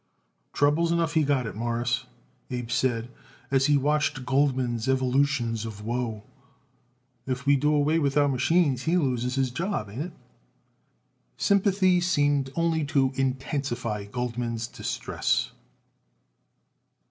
"Troubles 0.51 0.91
enough 0.91 1.13
he 1.13 1.21
got 1.23 1.45
it, 1.45 1.53
Mawruss," 1.55 2.07
Abe 2.49 2.71
said, 2.71 3.11
as 3.51 3.67
he 3.67 3.77
watched 3.77 4.25
Goldman's 4.25 4.89
evolutions 4.89 5.63
of 5.63 5.85
woe. 5.85 6.23
"If 7.27 7.45
we 7.45 7.55
do 7.55 7.71
away 7.71 7.99
with 7.99 8.17
our 8.17 8.27
machines 8.27 8.81
he 8.85 8.97
loses 8.97 9.35
his 9.35 9.51
job; 9.51 9.91
ain't 9.91 10.01
it?" 10.01 10.13
Sympathy 11.37 12.01
seemed 12.01 12.49
only 12.55 12.83
to 12.85 13.11
intensify 13.13 14.05
Goldman's 14.05 14.65
distress. 14.65 15.51